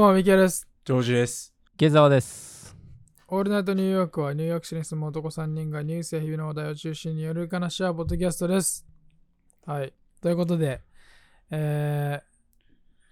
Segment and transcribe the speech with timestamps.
[0.00, 0.66] も、ミケです。
[0.86, 1.54] ジョージです。
[1.76, 2.74] 下沢です。
[3.28, 8.86] オールナイトニューヨークはニューヨーク市に住む男3人がニュースや日々の話題を中心による話し合うポッドキャストです。
[9.66, 9.92] はい。
[10.22, 10.80] ということで、
[11.50, 12.22] え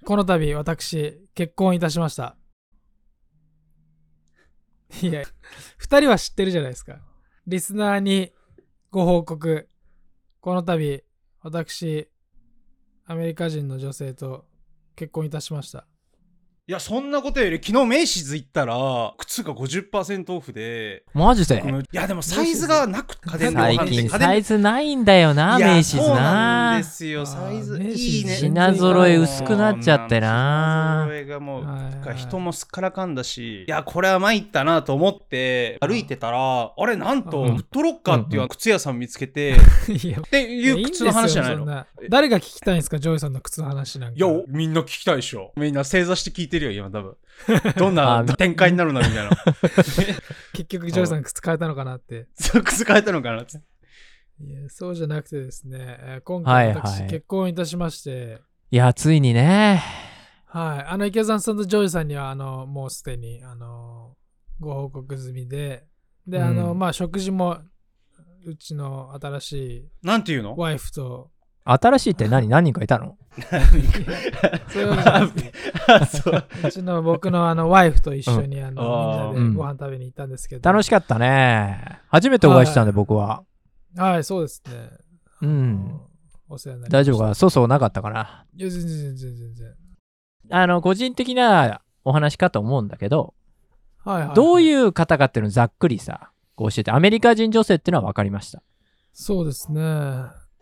[0.02, 2.37] ー、この度私、結婚いたしました。
[5.02, 5.25] いや、
[5.77, 7.00] 二人は知ってるじゃないですか。
[7.47, 8.33] リスナーに
[8.91, 9.69] ご報告。
[10.41, 11.05] この度、
[11.42, 12.09] 私、
[13.05, 14.47] アメリカ人の女性と
[14.97, 15.86] 結婚いたしました。
[16.68, 21.64] いや、そんなことより、昨日メイシズ行ったら、靴が50%オフで、マジで？
[21.91, 28.34] いや、でもサイズがなくて、家電量販最近サイズないんだよな、メイシズそうななんですよ、サイズいいね。
[28.34, 31.06] 品揃え薄くなっちゃってな。
[31.06, 37.56] 品揃えがもう、は人もすっからかんだし、いや、これは参ったなと思って、歩いてたら、あれ、なんと、うん。
[37.56, 39.56] フットロッカーっていう靴屋さん見つけて、
[39.88, 44.16] いや、っていう靴の話じゃないの誰が聞きたいんですか、ジョイさんの靴の話なんか。
[44.19, 45.53] いや、みんな聞きたいでしょ。
[45.56, 47.17] みんな正座して聞いてるよ、今多分。
[47.77, 49.31] どんな展開になるのみたいな。
[50.53, 52.28] 結局、ジョイさん靴変えたのかなって。
[52.37, 53.59] そう、靴変えたのかなって。
[54.41, 59.83] いや、そうじゃなくてですね、えー今回私、はいはい結婚いたしまして、いや、ついにね。
[60.47, 64.17] はい、あの、池澤さんとジョイさんには、あの、もうすでに、あの、
[64.61, 65.87] ご報告済みで、
[66.27, 67.59] で、あの、うんまあ、食事も、
[68.45, 70.56] うちの新しいなんていうの？
[70.56, 71.31] ワイフと、
[71.72, 72.48] 新しいって何？
[72.48, 73.16] 何人かいたの？
[74.69, 75.52] そういうわけじゃなくて
[76.64, 82.00] ううちの僕のあのワイフと一緒に、ああの、ーみんなでご飯食べに行ったんですけど、楽しかったね。
[82.08, 83.44] 初めてお会いしたんで、はい僕は。
[83.97, 84.91] はい、そうですね。
[85.42, 86.00] うん。
[86.48, 86.98] お世話になりました。
[86.98, 89.75] 大丈夫かそうそうなかったかないや、全然全然全然。
[90.50, 93.34] あの、個人的なお話かと思うんだけど、
[94.05, 98.62] はいはい、どうういう方かっていうのをざっくりさ、こう教えて、アメリカ人女性っていうのは分かりました。
[99.12, 99.80] そうですね。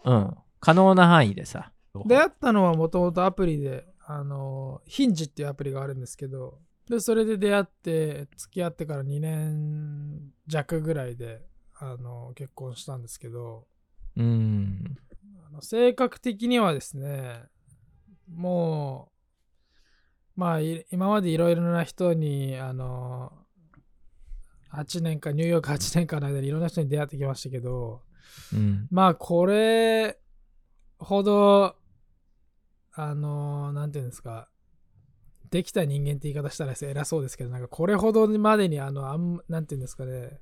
[0.05, 0.35] うん。
[0.67, 1.71] 可能な範囲でさ。
[2.07, 6.59] 出会ったのはもともとアプリで、あの、ヒンジっていうアプリがあるんですけど、
[6.91, 11.47] で、それで出会って、付き合ってから2年弱ぐらいで、
[11.79, 13.69] あの、結婚したんですけど、
[14.17, 14.97] うん。
[15.47, 17.45] あの性格的にはですね、
[18.29, 19.13] も
[20.37, 23.33] う、まあ、い今までいろいろな人に、あの、
[24.73, 28.03] 8年間、ニューヨーク8年間の間にいろんな人に出会ってきましたけど、
[28.53, 28.89] うん。
[28.91, 30.19] まあ、これ
[30.99, 31.77] ほど、
[32.93, 34.49] あの、なんていうんですか、
[35.51, 40.41] できた人間って言い方したら偉そうですけど、なんかこれほどまでに、あの、あんなんていうんですかね、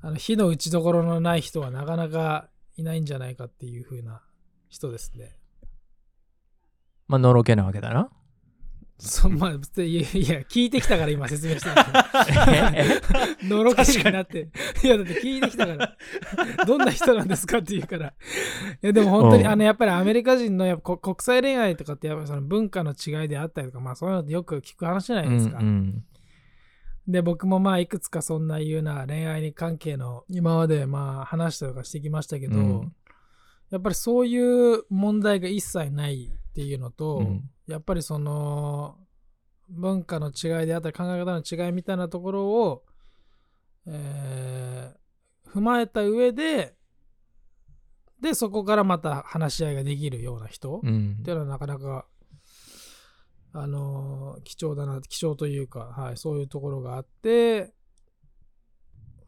[0.00, 4.22] あの火の打ちどころのない人はなかなかいないんじゃないかっていう風な
[4.68, 5.36] 人ですね。
[7.06, 8.10] まあ、のろけなわけだな。
[9.04, 11.82] そまあ、いや、いや聞いてきたから今説明してるんで
[13.42, 14.48] すよ のろけになって。
[14.84, 15.96] いや、だって聞いてきたから、
[16.64, 18.06] どんな人なんですかって言うから。
[18.06, 18.12] い
[18.80, 25.58] や、でも本当に、うんあの、やっぱりアメリカ人のやっぱこ国際恋愛とかって、やっぱりその文化の違いであったりとか、まあそういうのってよく聞く話じゃないですか。
[25.58, 26.04] うんうん
[27.08, 32.92] で、僕もまあいくつかそんないうな恋愛に関係の今までまあ話したりとかしてきましたけど、うん
[33.70, 37.50] やっぱりそういう問題が一切ないっていうのと、うん。
[37.66, 38.98] やっぱりその
[39.70, 42.84] 文化の違いであったり考え方の違いみたいなところを、
[43.86, 45.02] えー
[45.50, 46.74] 踏まえた上で
[48.18, 51.22] でそこからまた話し合いができるような人、っうん。
[51.22, 52.06] ていうのはなかなか
[53.52, 57.72] あのー貴重だな貴重というか、はい、そういうところがあって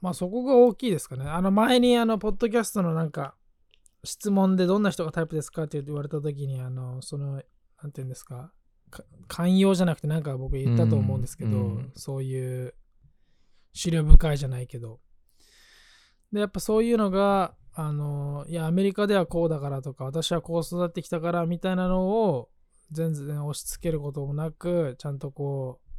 [0.00, 1.24] まあそこが大きいですかね。
[1.26, 3.34] あの前にあのポッドキャストのなんか
[4.04, 7.42] 質問でどんな人がタイプですかって言われた時にあのその
[7.82, 8.53] なんていうんですか
[8.91, 11.76] か寛容じゃなくてなんか僕言ったと思うんですけど、うん。
[11.76, 12.75] うんそういう
[13.72, 15.00] 資料深いじゃないけど。
[16.32, 22.48] でやっぱそういうのがあのいやアメリカではこうだからとか私はこう育ってきたからみたいなのを
[22.92, 25.91] 全然押し付けることもなくちゃんとこう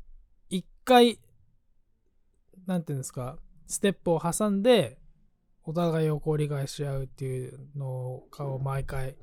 [0.50, 1.20] 一回
[2.66, 3.38] なんていうんですか
[3.68, 4.98] ステップを挟んで
[5.66, 9.16] お互いをこう理解し合うっていうのを毎回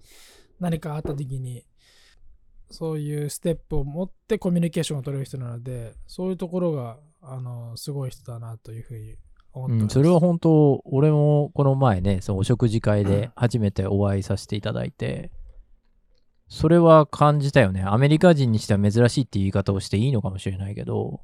[0.60, 1.64] 何かあった時に
[2.70, 9.16] そういうステップを持ってコミュニケーションを取れる人なのでそういうところがあのすごい人だなというふうに
[9.52, 9.94] 思ってうん、ます。
[9.94, 15.30] それは本当、俺もこの前ね、そのお食事会で初めてお会いさせていただいて、
[16.48, 17.82] それは感じたよね。
[17.82, 21.20] アメリカ人にしては珍しいっていう言い方をしていいのかもしれないけど、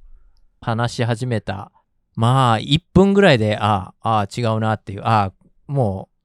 [0.61, 1.73] 話し始めた、
[2.19, 5.32] まあ、1分ぐらいで、ああ、ああ、違うなっていう、ああ、
[5.69, 6.17] もう、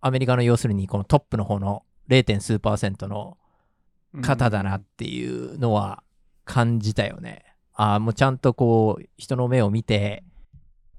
[0.00, 2.38] アメリカの要するにこのトップの方の 0.
[2.38, 3.36] 数パーセントの
[4.22, 6.04] 方だなっていうのは
[6.44, 7.42] 感じたよね。
[7.74, 10.22] ああ、もうちゃんとこう、人の目を見て、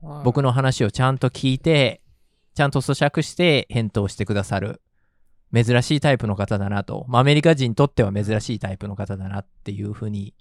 [0.02, 2.02] はい僕の話をちゃんと聞いて、
[2.56, 4.82] ちゃんと咀嚼して返答してくださる。
[5.54, 7.06] 珍しいタイプの方だなと。
[7.08, 10.34] まあ、アメリカ人にとっては珍しいタイプの方だなっていうふうに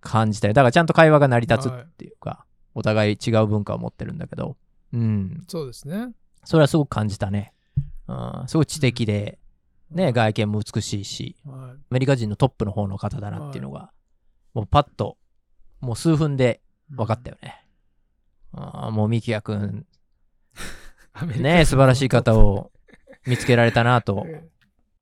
[0.00, 0.54] 感じたよ。
[0.54, 4.56] だからちゃんと会話が成り立つはいっていうか、お互い違う文化を持ってるんだけど、
[4.92, 5.44] うん。
[5.48, 6.12] そうですね。
[6.44, 7.52] それはすごく感じたね。
[8.08, 8.12] う
[8.44, 9.38] ん、すごい知的で、
[9.90, 13.90] ね、外見も美しいし、はいアメリカ人のトップの方の方だなっていうのが、
[14.54, 15.16] もうパッと、
[15.80, 16.60] もう数分で
[16.90, 17.64] 分かったよね。
[18.52, 19.86] あーもうミキヤくん、
[21.12, 22.70] アメリカね、素晴らしい方を
[23.26, 24.26] 見つけられたなと。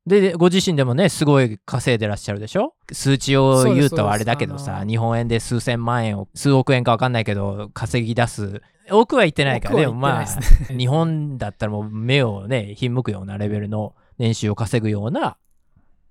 [0.07, 2.75] で、でご自身でもね、すごい稼いでらっしゃるでしょ？
[2.91, 8.63] 数値を言うとあれだけどさ、日本円で数千万円を、数億円か分かんないけど、稼ぎ出す。
[8.91, 10.27] 多くは言ってないから、でもまあ、
[10.75, 15.37] 日本だったらもう目をね、ひんむくようなレベルの年収を稼ぐような、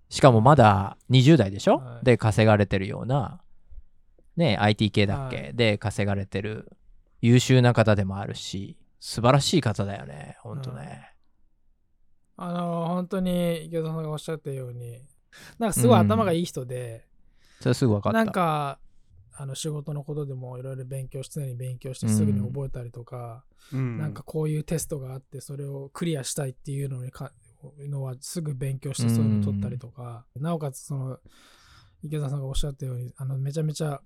[0.09, 2.05] しかもまだ20代でしょ、はい。
[2.05, 3.41] で稼がれてるような、
[4.37, 5.55] ね、IT 系だっけ、はい。
[5.55, 6.71] で稼がれてる
[7.21, 11.11] 優秀な方でもあるし、素晴らしい方だよね、ほんとね。
[12.41, 15.01] あの本当に池田さんがおっしゃったように
[15.57, 17.05] なんかすごい頭がいい人で、
[17.59, 18.17] それすぐ分かった。
[18.17, 18.79] なんか
[19.35, 23.43] あの仕事のことでもいろいろ勉強して常に勉強してすぐに覚えたりとか、
[23.73, 23.97] うん。
[23.97, 27.31] なんかこういうテストがあってそれをクリアしたいっていうのにか
[27.89, 31.17] のはすぐ勉強してそういうの取ったりとか、なおかつその
[32.03, 34.01] 池田さんがおっしゃったようにあのめちゃめちゃ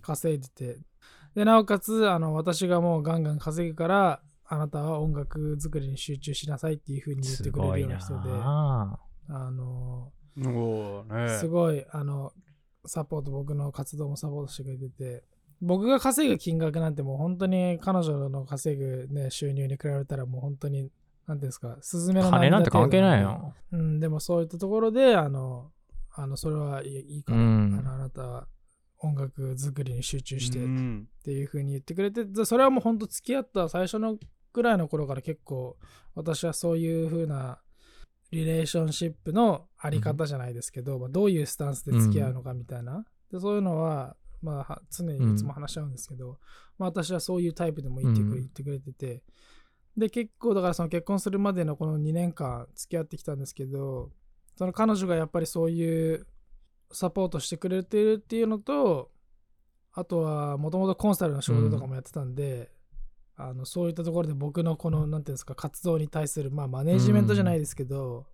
[0.00, 0.78] 稼いでて
[1.34, 4.20] でなおかつあの私がもうガンガン稼ぐから
[4.52, 8.98] あなたは音楽作りに集中しなさいっていうふうに言ってくれるような人であ。
[9.30, 11.38] あのね。
[11.40, 12.34] すごいあの
[12.84, 15.24] サポート僕の活動もサポートしてくれてて
[15.62, 20.90] 僕が稼ぐ金額なんてもう本当に彼女の稼ぐ、ね、収入に比べたらもう本当に
[21.26, 23.54] なんていうんですかスズメの金なんて関係ないよ、よ。
[23.72, 25.70] うん、でもそういったところであの
[26.14, 27.78] あのそれはいいから、うん。
[27.78, 28.46] あのあなたは
[28.98, 31.08] 音楽作りに集中してっうん。
[31.24, 34.18] ていう風に言ってくれてでそれはもう本当付き合った最初の
[34.52, 35.76] ぐらいの頃から結構
[36.14, 37.58] 私はそういう風な
[38.30, 46.38] リレーションシップのあり方じゃないですけど、まあ、どういうスタンスで付き合うのかみたいな、でそういうのは、まあは、常にいつも話し合うんですけど、
[46.78, 48.34] まあ、私はそういうタイプでも言ってく,、うん。
[48.34, 49.22] 言ってくれてて。
[49.96, 54.10] で結構だからその結婚するまでのこの2年間付き合ってきたんですけど
[54.56, 56.26] その彼女がやっぱりそういう
[56.92, 59.10] サポートしてくれてるっていうのと
[59.92, 62.70] あとはもともとコンサルの仕事とかもやってたんで、
[63.36, 68.26] あのそういったところで僕のこのなんていうんですか活動に対するまあマネージメントじゃないですけど、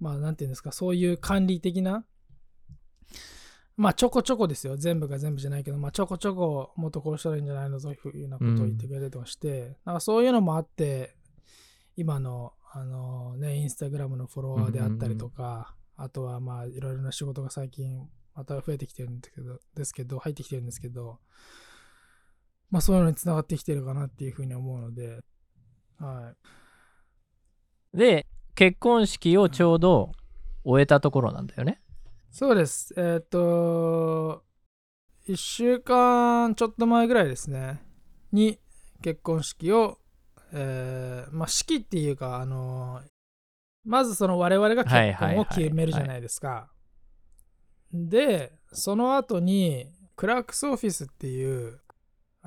[0.00, 2.04] まあなんていうんですかそういう管理的な
[3.76, 4.76] まあちょこちょこですよ。
[4.76, 11.14] 全部が全部じゃないけどまあちょこちょこもっとこうしたらいいんじゃないのというようなことを言ってくれたりとかして、なんかそういうのもあって
[11.96, 21.18] 今のあのねインスタグラムのフォロワーであったりとか、あとはまあいろいろな仕事が最近また増えてきてるんですけどですけど入ってきてるんですけど
[22.70, 25.20] まあそういうのにつながってきてるかなっていうふうに思うので
[25.98, 26.36] はい
[27.96, 30.12] で、結婚式をちょうど
[30.64, 31.80] 終えたところなんだよね。
[32.30, 32.92] そうです。
[32.96, 34.44] えーっ、と、
[35.28, 37.82] 1週間ちょっと前ぐらいですね、
[38.32, 38.58] に
[39.02, 39.98] 結婚式を、
[40.52, 43.00] えーまあ、式っていうか、あの
[43.84, 46.68] まずその我々が結婚を決めるじゃないですか。
[47.92, 49.86] で、その後に、
[50.16, 51.80] クラークスオフィスっていう、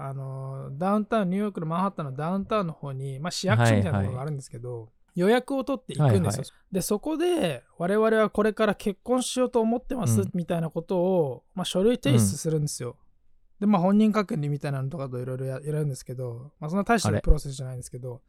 [0.01, 6.21] あのダウンタウン、ニューヨークのマンハッタンのダウンタウンの方に、まあ、市役所みたいなところがあるんですけど、予約を取っていくんですよ。
[6.21, 6.45] はいはい。
[6.71, 10.31] で、そこで我々はこれから結婚しようと思ってます、うん。
[10.33, 12.95] みたいなことを、まあ、書類提出するんですよ。
[13.59, 18.21] で、まあ、本人確認みたいなのとかといろいろややるんですけど、まあ、そんな大したプロセスじゃないんですけど、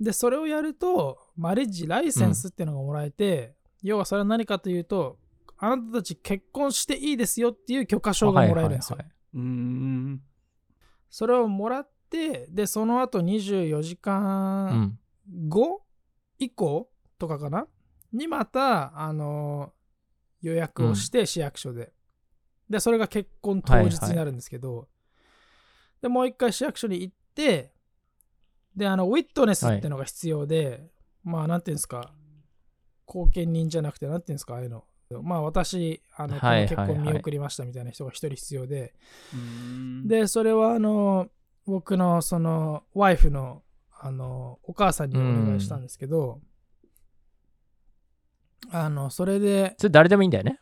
[0.00, 5.18] で、それをやると、マリッジライセンスっていうのがもらえて、要はそれは何かというと、
[5.58, 8.96] あなたたち結婚していいですよっていう許可証がもらえるんですよ。
[8.96, 10.22] はいはいうん
[11.14, 15.48] それをもらって、で、その後24時はい間うん。
[15.48, 15.84] 後
[16.40, 16.90] 以降
[17.20, 17.68] とかかな？
[18.12, 19.72] にまた、あの
[20.40, 21.92] 予約をして市役所で。
[22.68, 24.88] で、それが結婚当日になるんですけど、
[26.02, 27.72] で、もう一回市役所に行って、
[28.74, 30.90] で、あの、ウィットネスっていうのが必要で、
[31.22, 32.12] まあ、なんていうんですか、
[33.06, 34.84] 後見人じゃなくて、なんていうんですか、ああいうの。
[35.22, 36.68] まあ、私、あの、このはいはい。
[36.68, 38.94] 結婚はい見送りましたみたいな人が一人必要で、
[39.32, 40.08] うん。
[40.08, 41.28] で、それはあの、
[41.66, 43.62] 僕のその、ワイフの、
[44.00, 46.40] あの、お母さんにお願いしたんですけど、
[48.70, 50.58] あの、それで、それ誰でもいいんだよね？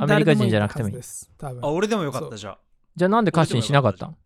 [0.00, 0.92] アメリカ人じゃなくてもいい。
[0.92, 1.30] 誰です。
[1.38, 1.64] 多分。
[1.64, 2.58] あ、俺でもよかったじゃあ。
[2.96, 4.16] じゃあなんで歌詞にしなかったん？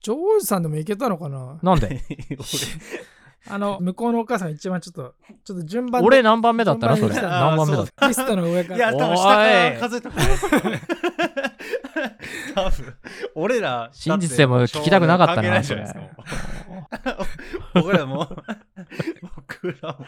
[0.00, 1.58] ジョージさんでもいけたのかな？
[1.62, 2.02] なんで？
[3.48, 7.14] あの、 向こうのお母さんが一番ちょっと、ちょっと順番で俺何番目だったのそれ？
[7.14, 8.96] 何番目だっあリストの上かいや、ら。
[8.96, 10.10] 多分下から数えた。
[12.54, 12.94] 多分
[13.34, 16.04] 俺ら、真実でも聞きたくなかったなだって関係ないじゃないですか。
[17.74, 18.28] 僕らも、
[19.36, 20.06] 僕裏も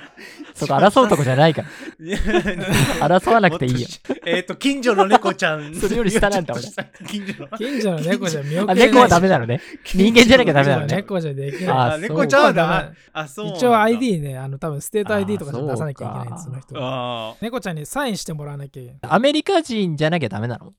[0.54, 3.08] そこ争うとこじゃないから。
[3.18, 3.88] 争わなくていいよ。
[4.24, 5.74] えっ、と、近所の猫ちゃん。
[5.76, 6.62] それより下なんだ俺
[7.06, 7.48] 近所の。
[7.58, 9.60] 近所の猫じゃ見送れない、あ、猫はダメなのね。
[9.84, 10.96] 人間じゃなきゃダメなのね。
[10.96, 11.68] 猫じゃできない。
[11.68, 12.96] ああ、猫ちゃんはダそうメ。
[13.12, 13.48] あ、そう。
[13.56, 17.30] 一応 ID ね、あの多分ステート ID とか出さなきゃいけないんです、その人は。
[17.30, 19.00] あ猫ちゃんにサインしてもらわなきゃいけない。
[19.02, 20.72] アメリカ人じゃなきゃダメなの？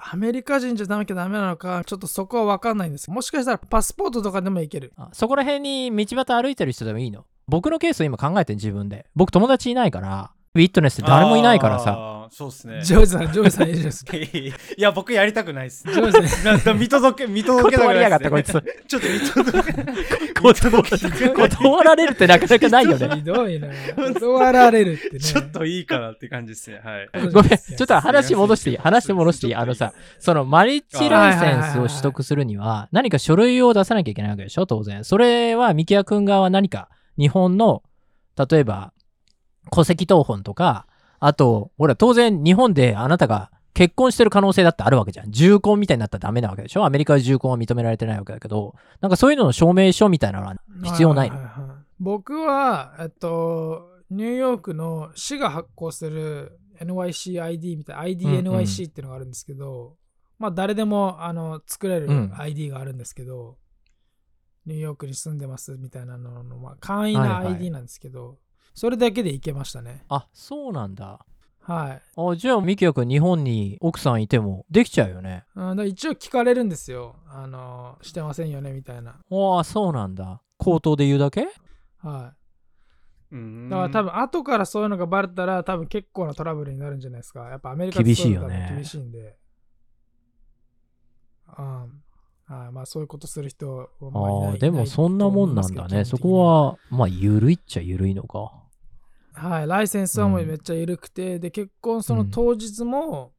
[0.00, 3.10] アメリカ人じゃなきゃダメなのか、ちょっとそこは分かんないんです。
[3.10, 4.92] もしかしたらパスポートとかでもいける。
[4.96, 7.26] あそこら辺に道端歩いてる人でもいいの？
[7.48, 9.06] 僕のケースを今考えて自分で。
[9.16, 11.84] 僕友達いないから、ウィットネスって誰もいないからさ。
[11.84, 12.14] さ。
[12.30, 12.82] そうっすね。
[12.82, 14.14] ジョージさん、ジョージさんいいですか。
[14.18, 15.84] いや、僕やりたくないっす。
[15.90, 16.44] ジョージさん。
[16.44, 18.86] なんか見届け、見届けたく断りやがないっすねったこいつ。
[18.88, 19.82] ちょっと見届け。
[20.34, 23.08] 断断られるってなかなかないよね。
[23.16, 23.68] ひどいな。
[23.96, 25.20] 断られるってね。
[25.20, 26.80] ちょっといいかなって感じですね。
[26.84, 27.08] はい。
[27.32, 28.76] ごめん、ちょっと話戻していい？
[28.76, 29.54] 話して戻していい？
[29.54, 34.66] あのさ、そのマリッジライセンスを取得するには、何か書類を出さなきゃいけないわけでしょ？
[34.66, 35.04] 当然。
[35.04, 36.88] それは、ミキヤ君側は何か、
[37.18, 37.82] 日本の、
[38.50, 38.92] 例えば、
[39.68, 40.86] 戸籍謄本とか、
[41.20, 45.30] あと、ほら、当然、日本であなたが結婚してる可能性だってあるわけじゃん。
[45.30, 46.84] 重婚みたいになったらダメなわけでしょ？
[46.84, 51.36] アメリカで重婚は認められてないわけだけど、なんかそういうのの証明書みたいなのは必要ないの？
[51.36, 59.96] はははい僕は、えっと、ニューヨークの市が発行する NYCID みたいな IDNYC っていうのがあるんですけど、
[60.38, 62.32] まあ誰でもあの作れるうん。
[62.38, 63.56] ID があるんですけど、
[64.64, 67.54] ニューヨークに住んでますみたいなのの、まあ、簡易なはいはい。
[67.54, 68.38] ID なんですけど、
[68.78, 70.04] それだけでいけましたね。
[70.08, 71.26] あ、そうなんだ。
[71.60, 72.02] はい。
[72.16, 75.44] あじゃあ、ミキヤ君、日本に奥さんいてもできちゃうよね。
[75.54, 77.16] うん、だ一応聞かれるんですよ。
[77.26, 79.16] あの、してませんよねみたいな。
[79.30, 80.40] ああ、そうなんだ。
[80.56, 81.48] 口頭で言うだけ？
[81.98, 82.32] は
[83.32, 83.34] い。
[83.34, 87.48] うんだから多分後からそういうのがバレたら多分結構なトラブルになるんじゃないですか。
[87.50, 89.36] やっぱアメリカ厳しいよね厳しいんで。
[91.58, 92.02] うん。
[92.46, 96.06] はい、まあそういうことする人はまあいないああ、でもそんなもんなんだね。
[96.06, 96.38] そこ。
[96.38, 98.52] は、まあ、ゆるいっちゃゆるいのか。
[99.38, 100.48] はい、ライセンスはもううん。
[100.48, 103.32] めっちゃ緩くて、で、結婚その当日も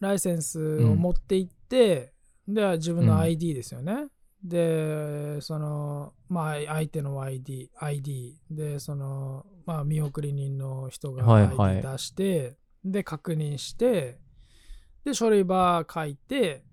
[0.00, 2.12] ライセンスを持って行って、
[2.46, 3.18] で、自分のうん。
[3.20, 4.08] ID ですよね。
[4.42, 11.76] で、その、まあ相手の ID、ID で、その、まあ見送り人の人がはいはい。
[11.78, 14.18] ID 出して、で、確認して、
[15.04, 16.64] で、書類ば書いて、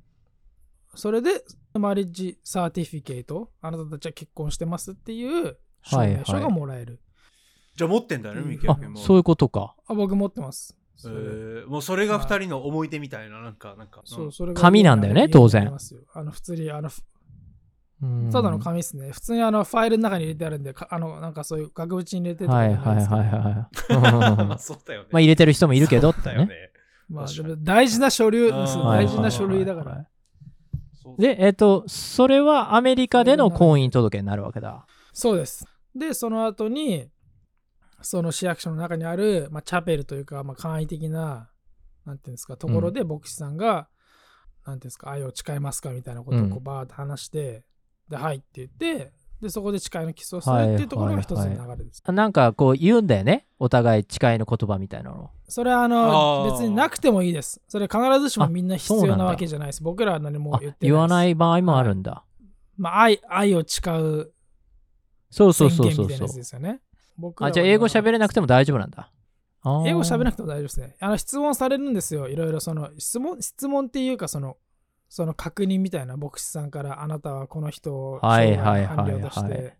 [0.95, 1.43] それで、
[1.73, 6.99] マリッジサーティフィケート、あなたたちは結婚してますっていう証明書がもらえる。
[7.75, 8.99] じゃあ持ってんだよね、ミキあヤ君も。
[8.99, 9.75] そういうことか。
[9.87, 10.75] あ僕持ってます。
[10.97, 14.01] えそれーもうそれが二人の思い出みたいな、なんか、なんか。
[14.05, 17.01] そうそれが紙なんだよね当然ありますよあの普通にあのふ
[18.03, 19.11] うんただの紙ですね。
[19.11, 23.01] 普通にあのファイルの中に入れてあるんで、かあのなんかそういう額縁に入れてるとかはいじゃないはいで
[23.77, 24.47] すけどはいはい。
[24.47, 25.07] まあ そうだよね。
[25.11, 26.25] まあ入れてる人もいるけどってね。
[26.25, 26.55] だよね。
[27.09, 30.07] まあ、確かにでも大事な書類大事な書類だから。
[31.17, 34.85] で、えっと、それはアメリカでの婚姻届になるわけだ。
[35.13, 35.65] そうです。
[35.95, 37.09] で、その後に、
[38.01, 41.49] その市役所の中にある、まあ、チャペルというか、まあ、簡易的な、
[42.05, 43.87] なんていうんですか、ところで牧師さんが、
[44.65, 47.63] なんていうんですか、愛を誓いますかみたいなことをこうんうバーって話して、
[48.09, 52.03] で、はいって言って、で、そこで誓いのキスをするっていうところが一つの流れです。
[52.11, 53.47] なんかこう言うんだよね。
[53.57, 55.31] お互い誓いの言葉みたいなの。
[55.47, 57.59] それはあの別になくてもいいです。
[57.67, 59.81] それ必ずしもみんな必要なわけじゃないです。
[59.81, 60.91] 僕らは何もあ言ってないです。
[60.91, 62.23] 言わない場合もあるんだ。
[62.77, 64.31] まあ、愛愛を誓う
[65.31, 66.35] そうそう宣そうそうそう言みたいなやつ。
[66.35, 66.81] ですよね。
[67.21, 69.11] 僕あ、じゃあ英語喋れなくても大丈夫なんだ。
[69.85, 70.95] 英語喋らなくても大丈夫ですね。
[70.99, 72.27] あの質問されるんですよ。
[72.27, 74.57] いろいろその質問、質問っていうかその、
[75.07, 79.77] その確認みたいな牧師さんからあなたはこの人をはい将来の伴侶としはいはいはいて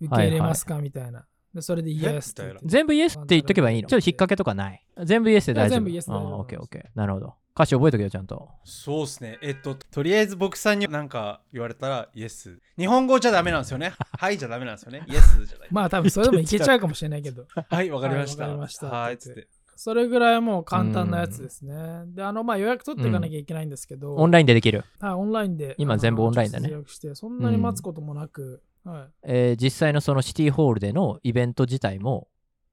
[0.00, 1.26] 受け入れますかみたいな。
[1.52, 3.88] でそれでイエスって全部イエスって言っとけばいいの？
[3.88, 4.82] ちょっと引っ掛けとかない？
[5.04, 5.78] 全部イエスで大丈夫？
[5.78, 6.98] 全部イエスで大丈夫オッケーオッケー。
[6.98, 7.34] なるほど。
[7.54, 8.48] 歌詞覚えとけよ、ちゃんと。
[8.64, 9.38] そうっすね。
[9.42, 12.58] えっと、とりあえず僕さんになんか言われたら、イエス。
[12.78, 13.92] 日本語じゃダメなんですよね。
[14.18, 15.04] はいじゃダメなんですよね。
[15.06, 15.68] イエスじゃない。
[15.70, 17.46] まあ多分それでもいけちゃうかもしれないけど。
[17.68, 18.44] はい、わかりました。
[18.44, 19.48] はいわかりましたはい、つって。
[19.76, 21.74] それぐらいもう簡単なやつですね。
[22.06, 24.84] で、あの、まあ予約取っていかなきゃいけないんですけど、オンラインでできる。
[25.00, 25.74] はい、オンラインで。
[25.76, 29.08] 今全部オンラインだね予約して、そんなに待つこともなく、はい。
[29.24, 32.28] えー実際のそのシティホールでのイベント自体も、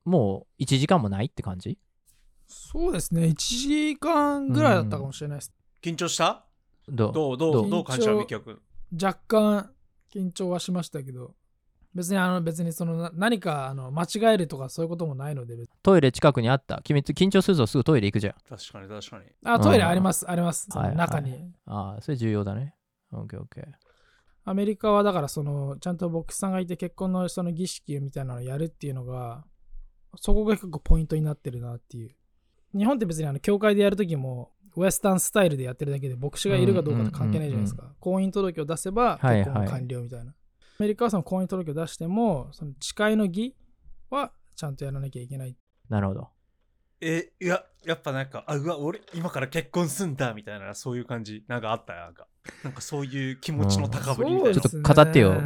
[0.06, 1.78] もう1時間もないって感じ？
[2.52, 5.54] そうですね、1時間ぐらいだったかもしれないです。
[5.84, 6.46] 緊張した？
[6.88, 7.14] どう？
[7.14, 7.38] どう？
[7.38, 7.68] どどう？
[7.68, 7.84] うどう？
[7.84, 8.60] 感じたミキヤ君。
[9.02, 9.70] 若干
[10.12, 11.36] 緊張はしましたけど、
[11.94, 16.82] 別にあの別にそのな何かあの間違えるとかそういうこともないので、別にトイレ近くにあった？
[16.84, 18.34] 君緊張するぞすぐトイレ行くじゃん。
[18.50, 19.26] 確かに確かに。
[19.46, 20.68] あ、トイレあります、あります。
[20.72, 21.32] そのはい中に。
[21.32, 22.74] はいああ、それ重要だね。
[23.12, 23.66] オッケーオッケー。
[24.46, 29.44] アメリカはだからそのちゃんと牧師さんがいて結婚のその儀式みたいなのをやるっていうのが
[30.16, 32.16] そこが結構ポイントになってるなっていう
[32.76, 40.34] 日本って別にあの教会でやるときもウエスタンスタイルでやってるだけで牧師がいるかどうかって関係ないじゃないですか婚姻届を出せばはいはい結婚完了みたいな、ア
[40.80, 43.56] メリカはその婚姻届を出してもその誓いの儀
[44.10, 45.56] はちゃんとやらなきゃいけない。
[45.90, 46.28] なるほど。
[47.02, 52.28] え、いや、やっぱなんか、あ、うわ、俺、今から結婚すんだ、みたいな、そういう感じ、なんかあったよ、なんか。
[52.64, 54.62] なんかそういう気持ちの高ぶりみたいな。
[54.62, 55.42] ちょっと語ってよ。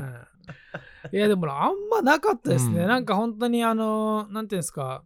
[1.12, 2.82] いや、でもあんまなかったですね。
[2.82, 5.03] うんなんか本当にあの、なんていうんですか、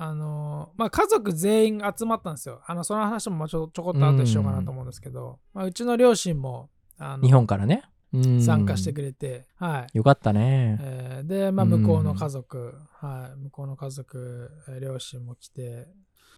[0.00, 2.62] あの、まあ家族全員集まったんですよ。
[2.66, 7.82] あの、その話もまあちょちょこっと後でしようかなと思うんですけど、まあ、うちの両親も、あの日本からね。
[8.12, 9.98] うん参加してくれて、はい。
[9.98, 10.78] よかったね。
[10.80, 15.88] えーで、まあ、向こうの家族、はい、向こうの家族、えー両親も来て、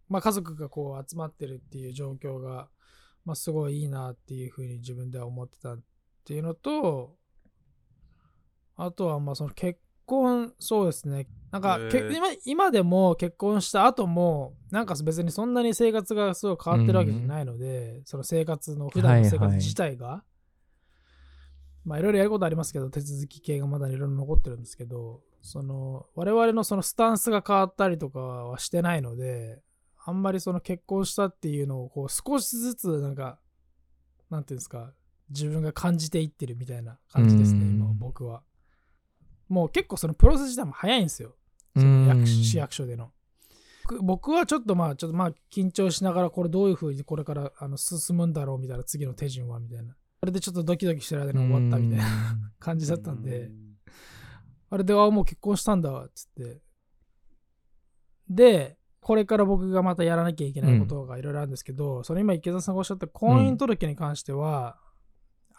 [0.08, 2.68] まあ、家族がこう集まってるっていう状況が、
[3.24, 5.80] まあ、すごいいいなっていうふうに自分では思ってたっ
[6.24, 7.14] ていうのと、
[8.76, 9.78] あとはまあその結
[10.10, 11.28] 婚、そうですね。
[11.52, 11.78] なんか、
[12.12, 20.24] 今今でも結婚した後も、なんか別にそんなに生活がすごい変わってるわけじゃないので、その生活の、普段の生活自体が、
[21.84, 29.62] まあいろいろやることありますけど、手続き系がまだいろいろ残ってるんですけど、その我々のそのスタンスが変わったりとかはしてないので、
[30.04, 33.38] あんまりその結婚したっていうのをこう少しずつなんか、
[34.28, 34.92] なんていうんですか、
[35.30, 37.70] 自分が感じていってるみたいな感じですね、うん。
[37.76, 38.42] 今僕は。
[39.50, 41.34] もう結構そのプロセス自体も早いんですよ。
[42.26, 43.10] 市役所での。
[43.88, 49.96] 僕僕はちょっとまあちょっとまあ緊張しながらこれどういうふうにこれからあの進むんだろうみたいな次の手順はみたいな。
[50.20, 52.06] それでちょっとドキドキしてる間に終わったみたいな
[52.60, 53.50] 感じだったんで、
[54.68, 56.62] あれであもう結婚したんだっつって。
[58.28, 64.78] で、これから僕がまたやらなきゃいけないことがいろいろあるんですけど、その今池田さんがおっしゃった婚姻届に関しては、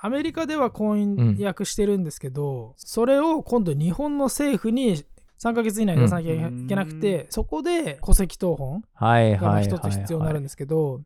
[0.03, 5.03] アメリカでは婚姻訳してるんですけど、それを今度日本の政府に
[5.39, 11.01] 3ヶ月以内に出さなきゃいけなくて、そこで戸籍謄本はいが一つ必要になるんでですけど、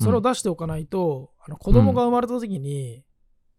[0.00, 3.04] それを出しておかないと、あの子供が生まれた時に、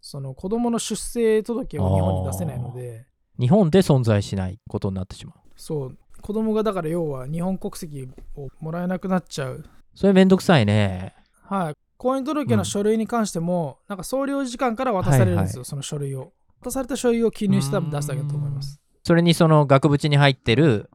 [0.02, 3.06] その子供の出生届を日本に出せないので、
[3.40, 5.36] 日本で存在しないことになってしまう。
[5.56, 9.64] そう、子供がだから要は日本国籍をもらえなくなっちゃう。
[9.96, 11.14] それめんどくさいね。
[11.44, 11.76] はい。
[12.04, 16.34] 婚姻届の書類に関しても、なんか総領事館から渡されるんですよ、はいその書類を。
[16.62, 18.82] 渡された書類を記入して多分出すだけだと思います。
[19.04, 20.90] それにその額縁に入ってる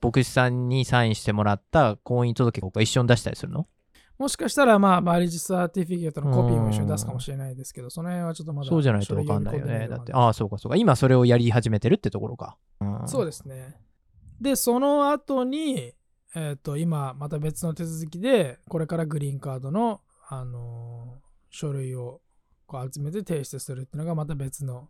[0.00, 3.66] 牧師さんにサインしてもらった婚姻届が一緒に出したりするの？
[4.18, 8.68] もしかしたら、まあ、マリッジサーティフィケートのコピーも一緒に出すかもしれないですけど、その辺はちょっとまだ。
[8.70, 9.88] そうじゃないと分かんないよね。
[9.88, 10.76] だって、ああ、そうかそうか。
[10.78, 12.56] 今それをやり始めてるってところか。
[13.04, 13.76] そうでですね。
[14.40, 15.92] で、その後に、
[16.34, 22.20] えっ、と、今、また別の手続きで、これからグリーンカードの、あのー書類を
[22.66, 24.88] こう集めて提出するっていうのがまた別の、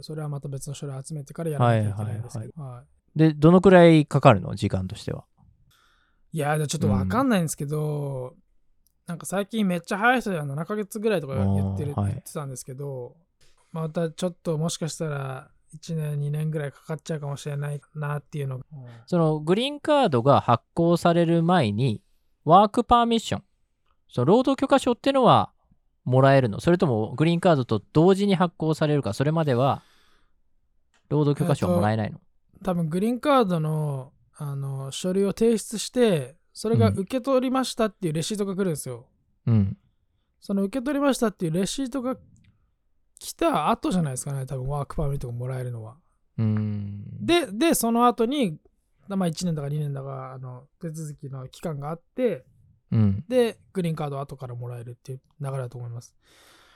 [0.00, 2.62] それはまた別の書類を集めてからやらなきゃいけないんですけど。
[2.62, 4.54] はいで、どのくらいかかるの？
[4.54, 5.24] 時間としては。
[6.32, 8.34] いや、ちょっとわかんないんですけど、
[9.06, 13.14] なんか最近めっちゃ早い人では7ヶ月ぐらいとか言ってる、はい言ってたんですけど、
[13.70, 18.64] またちょっともしかしたら1年、2年ぐらいかかっちゃうかもしれないなっていうのが。
[19.06, 22.02] そのグリーンカードが発行される前に、
[22.46, 23.44] ワークパーミッション、
[24.12, 25.50] その労働許可証っていうのは
[26.04, 26.60] もらえるの？
[26.60, 29.82] それともグリーンカードと同時に発行されるか、それまでは
[31.08, 32.20] 労働許可証はもらえないの、
[32.62, 39.06] 多分グリーンカードのあの書類を提出して、それがうん受け取りましたっていうレシートが来るんですよ。
[39.46, 39.76] うん。
[40.40, 42.16] その受け取りましたっていうレシートが
[43.18, 45.96] 来た後じゃないですかね、多分ワークパーミットがもらえるのは。
[46.38, 47.24] うーん。
[47.24, 48.58] で、で、その後に、
[49.06, 52.44] まあ、1年だか2年だかあの手続きの期間があって、
[52.92, 53.24] うん。
[53.28, 56.14] で、グリーンカードを後からもらえるっていう流れだと思います。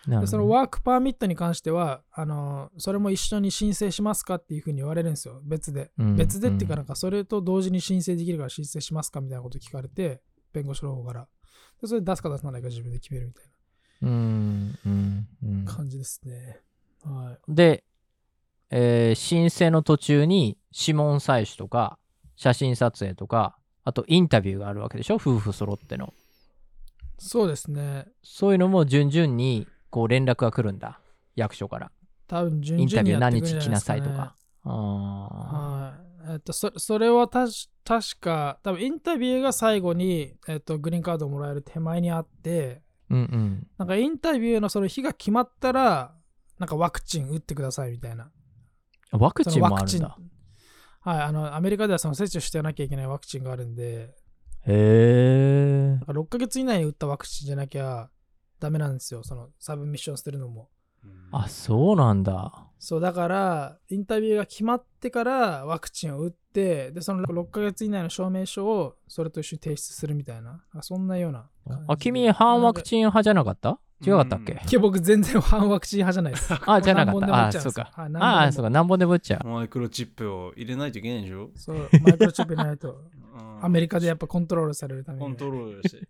[0.09, 5.91] でそのワークパーミットに関しては、あのそれも一緒に申請しますかっていうふうに言われるんですよ、別で。
[5.99, 11.29] うん別でっていうか、うんなんかそれと同時に申請できるから申請しますかみたいなこと聞かれて、弁護士の方から。
[11.81, 13.45] でそれで出すか出さないか自分で決めるみたい
[14.07, 16.61] な感じですね。
[17.03, 17.55] はい。
[17.55, 17.83] で、
[18.71, 21.99] えー申請の途中に指紋採取とか
[22.37, 25.15] 写真撮影とかあとインタビューがあるわけでしょ？
[25.15, 26.13] 夫婦揃っての
[27.19, 28.09] そうですね。
[28.23, 31.01] そういうのも順々にこう連絡が来るんだ
[31.37, 31.93] 役所から
[32.27, 33.81] 多分順インタビュー何日来な。
[33.81, 35.95] さいとかあは
[36.29, 36.33] い。
[36.33, 46.13] えっと、そそれはたし確か、多分インタビューが最後に、えっと、グリーンカードをもらえる手前にあって、ーうんうんなんかインタビューのその日が決まったら、
[46.59, 48.33] なんかワクチン打ってくださいみたいな。
[49.13, 50.36] あワクチンそのワクチンもあるんだ
[51.07, 54.13] はい、あの、アメリカではその接種してなきゃいけないワクチンがあるんで、
[54.67, 58.11] へえなんか6ヶ月以内に打ったワクチンじゃなきゃ
[58.59, 60.69] ダメなんですよ、そのサブミッションするのも。
[61.31, 62.67] あそうなんだ。
[62.81, 71.49] そう、だから、インタビューが決まってからワクチンを打って、で、その6ヶ月以内の証明書をそれと一緒に提出するみたいな、そんなような。
[71.87, 73.79] あ君反ワクンチン派じゃなかった？
[74.03, 74.53] 違かったっけ？
[74.53, 76.53] いや、僕全然反ワクチン派じゃないです。
[76.67, 77.47] あ、じゃなかった。
[77.47, 77.91] あ、そうか。
[77.95, 78.71] はいああ、そうか。
[78.71, 79.49] 何本でも打っちゃう。
[79.49, 81.51] マイクロチップを入れないといけないでしょ？
[81.57, 82.97] そう、マイクロチップないと、うん
[83.63, 85.25] アメリカでやっぱコントロールされるために。
[85.25, 85.99] コントロールして。
[85.99, 86.07] うん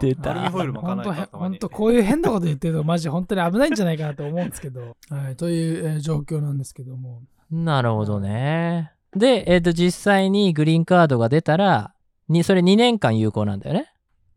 [0.00, 8.92] 出たアルミホイル巻かないと本当こういう変なこと言ってるとマジ本当に危ないんじゃないかなと思うんですけど、 はい、という、えー状況なんですけどもなるほどね。
[9.14, 11.92] で、えっ、と、実際にグリーンカードが出たら、
[12.28, 13.92] にそれ2年間有効なんだよね。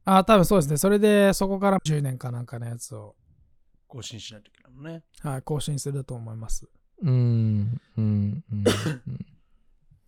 [0.06, 3.16] あ多分そうですねそれでそこから10年かなんかのやつを、
[3.88, 5.04] 更新しないといけないもんね。
[5.22, 6.68] はい、更新すると思います
[7.02, 8.44] うーん、うん、うん。
[8.52, 8.64] うん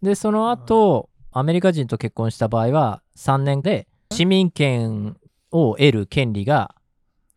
[0.01, 5.17] で、その後、アメリカ人と結婚した場合は、3年で市民権
[5.51, 6.75] を得る権利が、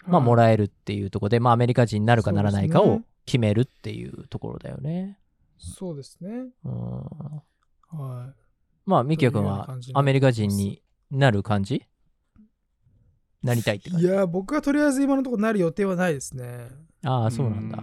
[0.07, 5.19] まあ、もえらえるっていうところで、まあ、アメリカ人になるかならないかを決めるっていうところだよね。
[5.59, 6.73] そうですねうん。
[7.89, 8.35] は
[8.85, 11.85] まあ、ミキヤ君というようなはアメリカ人になる感じ？
[13.43, 14.07] なりたいって感じ。
[14.07, 16.69] いいや僕はとりあえず今のところなる予定はないですね
[17.05, 17.83] ああ、そうなんだ。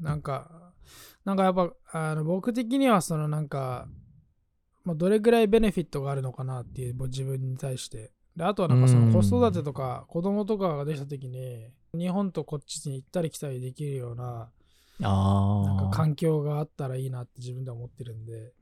[0.00, 0.72] なんか
[1.24, 3.88] なんかやっぱあの僕的にはそのなんか、
[4.84, 14.50] まあ、どれぐらいベネフィットがあるのかなっていう自分に対してであとはなんかその子育てとか子供とかができた時に日本とこっちに行ったり来たりできるようななんか
[15.08, 15.90] ああ。
[15.92, 18.52] 環境があったらいいなって自分では思ってるんで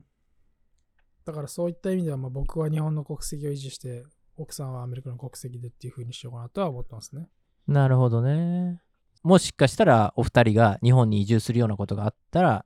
[1.26, 4.04] だからそういった意味ではまあ僕は日本の国籍を維持して
[4.36, 7.28] 奥さんはアメリカの国籍でっていう風にしようかなとは思ってますね
[7.66, 8.80] なるほどね。
[9.22, 12.64] もしかしたらお二人が日本に移住するようなことがあったら、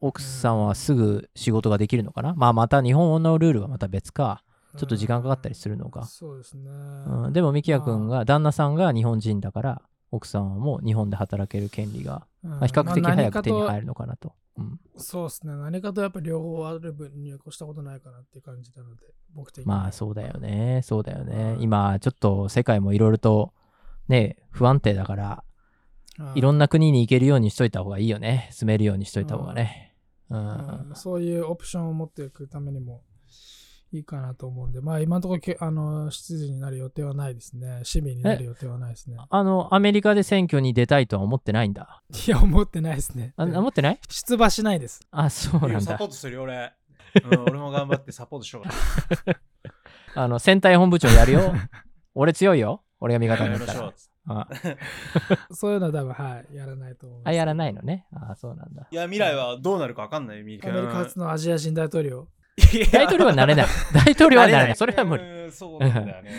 [0.00, 4.42] 奥さんはすぐ仕事ができるのかな、まあまた日本のルールはまた別か。
[4.76, 6.04] ちょっと時間かかったりするのうんか。
[6.04, 14.32] そうですね、うん、でもミキヤ君が、旦那さんが日本人だから、奥さんはもう日本で働ける権利が、うんまあ、比較的まあ早く手に入るのかなと。
[15.00, 15.54] うん、そうですね。
[15.56, 19.78] 何かとやっぱり両方ある分に越したことないかなっていう感じなので、僕的には。
[19.78, 20.80] まあそうだよね。
[20.84, 21.60] そうだよねう。
[21.60, 23.52] ん今ちょっと世界もいろいろと
[24.08, 25.44] ね、不安定だから、
[26.18, 28.48] うんいろんな国に行けるようにしといた方がいいよね。
[28.52, 29.94] 住めるようにしといた方がね。
[30.28, 30.88] うん。
[30.90, 33.02] うんそういうオプションを持っていくためにも
[33.92, 37.80] いいかなと思うんで、まあ今のところけあの執事になる予定はないですね。
[37.82, 39.16] 市民になる予定はないですね。
[39.28, 42.02] あの、アメリカで選挙に出たいとは思ってないんだ？
[42.26, 43.34] いや、思ってないですね。
[43.36, 44.00] あ、思ってない？
[44.08, 45.00] 出馬しないです。
[45.10, 46.04] あ、そうなんだサポ。
[46.04, 46.72] ートするよ、俺。
[47.24, 49.40] うん、俺も頑張ってサポートしようか
[50.14, 51.52] あの、選対本部長やるよ。
[52.14, 52.84] 俺強いよ。
[53.00, 53.36] 俺が味な。
[53.36, 54.10] 方になったらやりましょう。。
[54.26, 54.46] あ
[55.52, 57.28] そういうのは多分、はい、やらないと思います。
[57.28, 58.06] あ、やらないのね。
[58.14, 58.86] あ、そうなんだ。
[58.90, 62.28] いや、未来はどうなるか分かんない、ミアメリカ初のアジア人大統領。
[62.92, 63.66] 大統領はなれない。
[63.92, 64.76] 大統領はなれない。
[64.76, 65.24] それは無理。
[65.46, 65.52] 理。
[65.52, 66.32] そうなんだよね。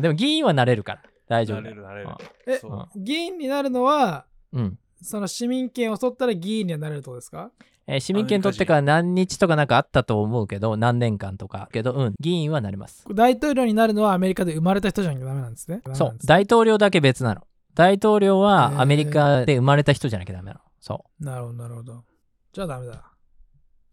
[0.00, 1.02] でも議員はなれるから。
[1.28, 1.60] 大丈夫。
[1.60, 2.18] なれる、なれるあ。
[2.46, 2.60] え
[2.96, 4.78] 議員になるのは、うん。
[5.02, 7.50] その市民権を取ったら議員にはなれるとですか？
[7.86, 11.68] えー市民権取ってから何日とかなんかあったと思うけど、何年間とか。
[11.72, 13.04] けど、うん、議員はなれます。
[13.14, 15.80] 大統領になるのはアメリカで生まれた人じゃなきゃダメなんですね。
[15.94, 17.42] そう大統領だけ別なの。
[17.74, 20.60] 大統領はアメリカで生まれた人じゃなきゃダメなの。
[20.80, 22.04] そなるほど、なるほど。
[22.52, 23.04] じゃあダメだ。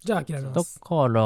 [0.06, 0.44] じゃあ諦めう。
[0.44, 0.80] だます。
[0.80, 1.24] から、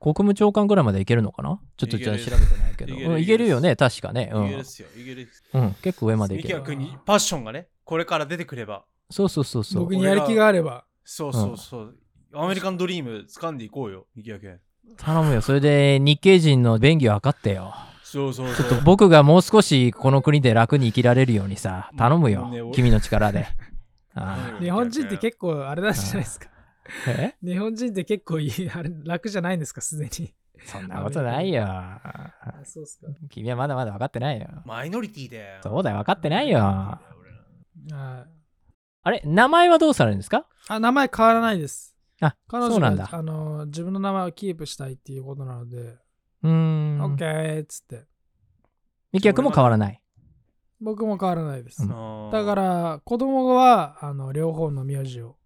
[0.00, 1.60] 国務長官ぐらいまでいけるのかな？
[1.76, 2.94] ちょっとじゃあ調べてないけど。
[2.94, 4.32] いけるうんいけるよね、確かね。
[4.34, 5.28] いけるっすよ、いける。
[5.54, 5.62] うん。
[5.62, 6.54] うん、結構上までいミける。
[6.56, 8.84] キヤ君にパッションがね、これから出てくれば。
[9.08, 9.94] そうそうそうそう僕。
[9.94, 10.84] にやる気があれば。
[11.04, 11.94] そうそうそう。
[12.34, 14.58] アメリカンドリーム掴んでいこうよ、ミキヤ君。
[14.96, 15.40] 頼むよ。
[15.40, 17.72] それで日系人の便宜を図ってよ。
[18.02, 18.56] そうそうそう。
[18.56, 22.72] ちょっと僕がもう少しこの国で楽に生きられるようにさ、頼むよ。
[22.74, 23.46] 君の力で。
[24.14, 26.48] あ 日本人って結構あれなんじゃないですか。
[27.42, 30.34] 日本人って結構いい あれ楽じゃないんですか、すでに。
[30.64, 31.64] そんなことないよ。
[31.66, 32.32] あ
[32.64, 33.06] そうっすか。
[33.30, 34.48] 君はまだまだ分かってないよ。
[34.64, 35.60] マイノリティだよ。
[35.62, 36.58] そうだよ、分かってないよ。
[36.58, 38.28] 俺らはい
[39.04, 40.46] あれ、名前はどうされるんですか？
[40.68, 41.96] あ、名前変わらないです。
[42.20, 43.08] あ、彼女がそうなんだ。
[43.10, 45.98] あの自分の名前をキープしたいっていうことなので、
[46.42, 47.00] うーん。
[47.02, 48.06] オッケーっつって。
[49.10, 50.00] ミキヤ君も変わらない？
[50.80, 51.82] 僕も変わらないです。
[51.82, 55.36] うんだか、ら、子供はあの両方の名字を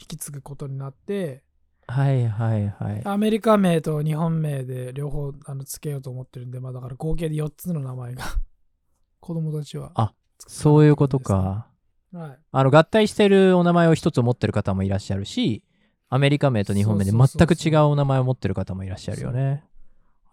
[0.00, 1.42] 引き継ぐことになって、
[1.86, 3.02] はいはいはい。
[3.04, 8.24] アメリカ名と日本名で両方あのつけようと思ってるんで、まあだから合計で4つの名前が
[9.20, 9.92] 子供たちは。
[9.94, 10.12] あ
[10.46, 11.68] そういうことか。
[12.12, 12.38] はい。
[12.52, 15.64] あの、合体してるお名前を一つ持ってる方もいらっしゃるし、
[16.08, 19.64] アメリカ名と日本名でそうそうそうそう全く違うお名前を持ってる方もいらっしゃるよね。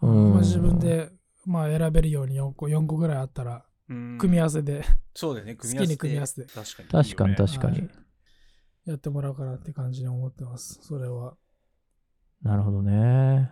[0.02, 1.10] うんまあ、自分で、
[1.46, 6.90] まあ、選べるように4個 ,4 個ぐらいあったら、組組み合わせでそうだよね、好きに組み合わせて確かに。
[6.90, 7.90] 確かに確かにはい。
[8.86, 10.80] やってもらうかなって感じに思ってます。
[10.82, 11.36] それは。
[12.44, 13.52] なるほどね。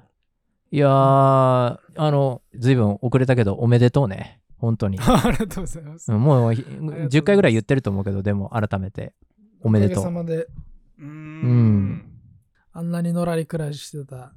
[0.71, 4.41] いやー、あの、ずいぶん遅れたけど、おめでとうね。
[4.57, 4.97] 本当に。
[5.01, 6.11] ありがとうございます。
[6.11, 9.13] うんもうひざいます10回ぐらい言ってると思うけど、でも改めて
[9.61, 10.03] おめでとう。
[10.03, 10.47] おかげさまで、
[10.99, 12.13] うんん。
[12.71, 14.33] あんなにのらりくらいしてた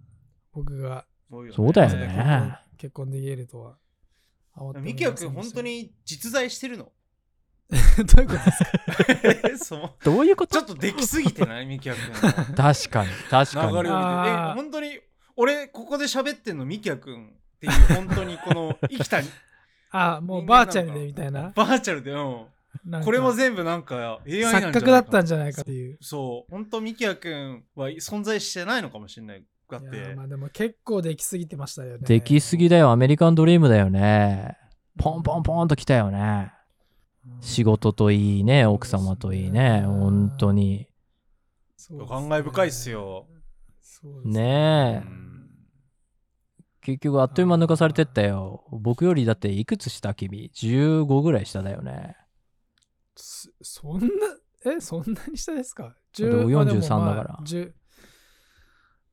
[0.53, 3.79] 僕がそうそうだよね結婚できるとは
[4.81, 6.93] ミキヤ君、本当に実在してるの？
[7.71, 9.59] どういうことですか？
[9.65, 9.91] そう。
[10.05, 10.57] どういうこと？
[10.57, 11.67] ちょっとできすぎてない？
[11.67, 12.05] ミキヤ君
[12.55, 13.73] 確かに、確かに。
[13.73, 14.31] の流れを見て。
[14.31, 15.01] え本当に
[15.37, 19.21] 俺ここで喋ってんのミキヤ君っていう本当にこの生きた
[19.91, 21.53] あもうバーチャルでみたいな。
[21.55, 22.47] バーチャルでうん。
[23.03, 25.99] これも全部なんか AI なんじゃないか錯覚だったんじゃないかっていう。
[26.01, 26.51] そう。
[26.51, 30.15] 本当ミキヤ君は存在してないのかもしれないだって。
[30.15, 32.07] まあでも結構できすぎてましたよね。
[32.07, 32.91] できすぎだよ。
[32.91, 34.57] アメリカンドリームだよね。
[34.99, 36.53] ポンポンポンと来たよね。
[37.41, 39.83] 仕事といいね、奥様といいね。
[39.87, 40.89] 本当に。
[42.09, 43.27] 感慨深いっすよ
[44.25, 45.07] ねえ。
[45.07, 45.27] うん
[46.81, 48.65] 結局あっという間抜かされてったよ。
[48.71, 52.17] 僕よりだっていくつ下君 ?15 ぐらい下だよね。
[53.17, 54.09] そそんな
[54.65, 55.97] えそんなに下ですか？
[56.17, 57.73] で10もあでも43まあだから10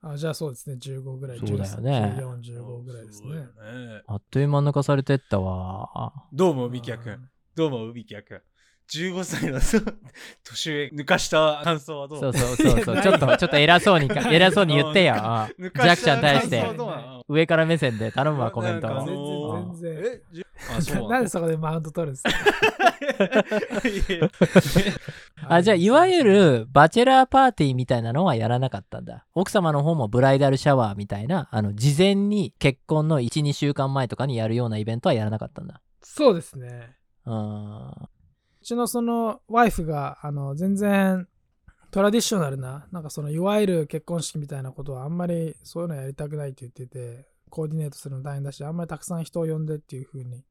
[0.03, 6.13] あじゃあそうですね15ぐらいそうだよね1415ぐらいですそうだよねねあっという間抜かされてったわ。
[6.31, 6.69] どう思う？
[6.69, 7.17] ミキヤ君
[7.55, 7.93] どう思う？
[7.93, 8.39] ミキヤ君
[8.91, 9.59] 15歳の
[10.43, 12.19] 年上抜かした感想はどう？
[12.19, 13.01] そうそうそうそう。
[13.01, 15.13] ちょっと、ちょっと偉そうにか、偉そうに言ってよ。
[15.15, 17.01] ジャックちゃんに対して感想はどう？
[17.01, 19.73] なの上から目線で頼むわ、コメントなんかあのを。
[19.75, 20.21] 全然全然え？
[20.33, 20.43] じ
[20.77, 22.31] あそう なんでそこでマウント取るんですか？
[25.47, 29.25] あ、じゃあ、いわゆる、バチェラーパーティーみたいなのはやらなかったんだ。
[29.33, 35.81] 奥様の方もブライダルシャワーみたいな、あの、事前に結婚の1、2週間前とかにやるようなイベントはやらなかったんだ。
[36.01, 37.33] そうですねうー。
[37.33, 38.09] ん。
[38.63, 41.27] うちのそのワイフがあの全然
[41.91, 50.43] トラディショナルななんかそのいわゆる結婚式みたいなことはあんまりそういうのやりたくないって言っててコーディネートするの大変だしあんまりたくさん人を呼んでっていう風に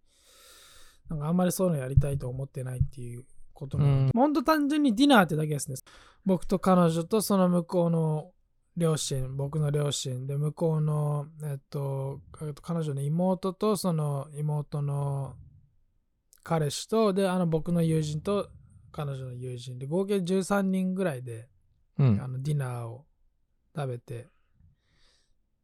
[1.08, 4.10] なんかあんまりそういうのやりたいと思ってないっていうことなので、うん。
[4.14, 5.76] ほんと単純にディナーってだけですね。
[6.24, 8.30] 僕と彼女とその向こうの
[8.76, 15.34] 両親僕の両親で向こうのえっとえっと彼女の妹とその妹の
[16.42, 18.48] 彼氏とであの僕の友人と
[18.90, 21.48] 彼女の友人で合計13人ぐらいで、
[21.98, 22.28] うんあ。
[22.28, 23.06] のディナーを
[23.74, 24.28] 食べて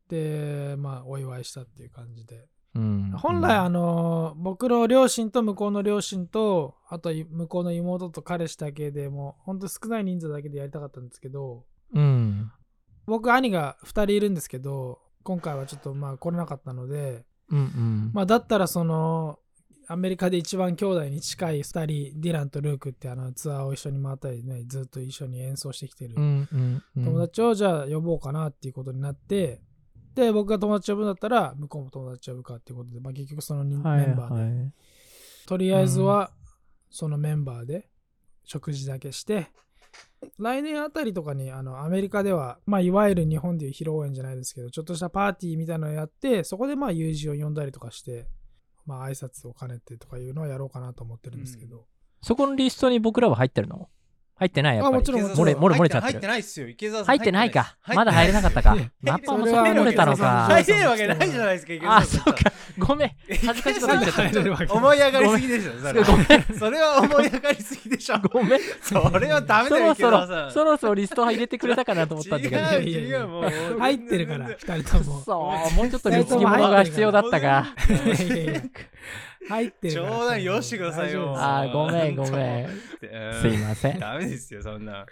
[0.08, 11.64] でまあお祝いしたっていう感じでうん本来あの僕の両親と向こうの両親とあと向こうの妹と彼氏だけでもう本当少ない人数だけでやりたかったんですけど
[11.94, 12.50] うん。
[13.06, 18.10] 僕兄が2人いるんですけど今回はちょっとまあ来れなかったのでうんうん。
[18.14, 19.38] まあだったらその
[19.90, 21.64] アメリカで一番兄弟に近い2
[22.12, 26.14] 人ディランとルークってあのツアーを一緒に回ったりねずっと一緒に演奏してきてる。
[26.14, 29.62] 友達をじゃあ呼ぼうかなっていうことになって
[30.14, 34.72] で僕が友達呼ぶんだったら向こうも友達呼ぶかっていうことで、まあ、結局そのメンバーで、はい。
[35.46, 36.32] とりあえずは
[36.90, 37.88] そのメンバーで
[38.44, 39.48] 食事だけして
[40.38, 48.26] 来年あたりとかにあのアメリカでは、まあ、いわゆる日本でいう披露宴じゃないですけどちょっとしたパーティーみたいなのをやってそこでまあ友人を呼んだりとかして
[48.88, 51.84] まあ挨拶を兼ねてとかいうのをやろうかなと思ってるんですけど、
[52.22, 53.90] そこのリストに僕らは入ってるの？
[54.36, 54.94] 入ってないやっぱり。
[54.94, 56.28] あもちろん漏れ、漏れ、漏れちゃって入ってる。
[56.28, 57.76] ないっすよ池澤さん入ってないか。
[57.82, 58.92] 入まだ入れなかったか入って。
[59.02, 60.46] やっぱもうそ漏れたのか。
[60.46, 62.52] 入入れるわけないじゃないですか池あ、澤さんそうか。
[62.78, 63.10] ごめん。
[63.28, 64.74] 恥ずかしいこと言っちゃった。
[64.74, 66.04] 思い上がりすぎでしょそれ。
[66.58, 68.60] それは思い上がりすぎでしょごめん。
[68.82, 72.62] それはダメだよそろそろ、そろそろリスト入れてくれたかなと思ったんだけど。
[73.78, 77.74] 入ってるから2人ともそう、もうちょっと貢ぎ物が必要だったか。
[77.88, 78.62] いやいやいや
[79.48, 83.98] 入ってる冗談よしてくださいよあーごめんごめんうんすいません。
[83.98, 85.06] ダメですよそんな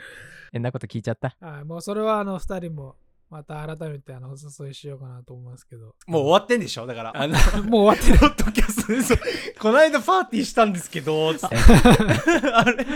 [0.52, 1.36] 変なこと聞いちゃった。
[1.40, 2.96] はい、もうそれはあの2人も
[3.28, 5.94] また改めてあのお誘いしようかなと思いますけど。
[6.06, 6.86] もう終わってんでしょ？
[6.86, 7.12] だから。
[7.14, 7.34] あの
[7.64, 8.18] もう終わってる。
[8.18, 9.18] ポッドキャストでそう
[9.58, 11.56] この間パーティーしたんですけどつって。
[12.54, 12.86] あれ？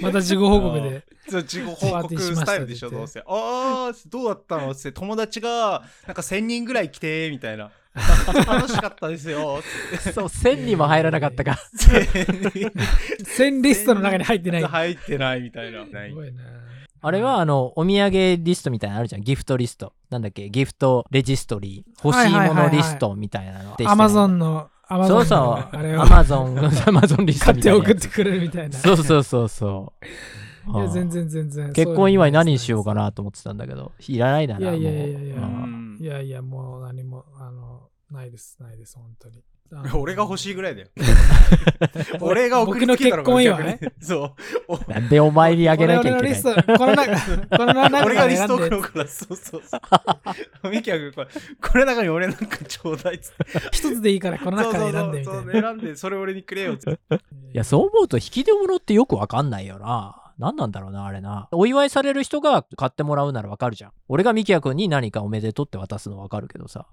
[0.00, 1.04] また事後報告で。
[1.28, 2.90] そう自己報告スタイルでしょ？
[2.90, 3.20] どうせ。
[3.20, 4.70] ああどうだったの？
[4.70, 4.92] って。
[4.92, 7.70] 友達がなんか1000人ぐらい来てみたいな。
[8.46, 9.60] 楽しかったですよ。
[10.14, 11.58] そう、1000にも入らなかったか。
[11.74, 14.62] 1000リストの中に入ってない。
[14.62, 15.84] す入ってないみたいな。
[15.84, 16.44] ないごいな。
[17.00, 19.22] あれは、あの、お土産リストみたいなのあるじゃん。
[19.22, 19.92] ギフトリスト。
[20.10, 20.48] なんだっけ？
[20.50, 22.06] ギフトレジストリー。
[22.08, 23.76] 欲しいものリストみたいなの。
[23.86, 25.76] アマゾンの、アマゾンそうそう。
[25.76, 27.72] アマゾン、アマゾンリスト買って。
[27.72, 28.78] 送ってくれるみたいな。
[28.78, 30.04] そうそうそうそう。
[30.70, 31.72] いや、はあ全然全然。
[31.72, 34.60] 結婚祝い何にしようかなと思ってたんだけど、いらないだな。
[34.60, 39.42] いやいやいやいや、もう何も、あの、ないです、ないです、本当に。
[39.94, 40.88] 俺が欲しいぐらいだよ
[42.20, 44.32] 俺が送りつけたのが僕の結婚祝いそう
[44.68, 46.30] お なんでお前にあげなきゃいけない？
[46.30, 47.14] 俺のリスト、この中、
[47.58, 49.76] この中俺がリスト送るからそうそうそ
[50.64, 51.28] うミキヤ君これ
[51.60, 55.40] これの中に俺なんかちょうだいっつって一つでいいからこの中から選んでみたいな。
[55.40, 57.18] そうそうそう選んでそれ俺にくれよっつってい
[57.52, 60.16] や、そう思うと引き出物ってよくわかんないよな。
[60.38, 61.48] 何なんだろうな、あれな。
[61.50, 63.92] お祝いされる人が買ってもらうならわかるじゃん。
[64.08, 66.86] 俺がミキヤ君に何かおめでとうって渡すのわかるけどさ。